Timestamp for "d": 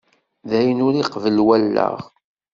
0.49-0.51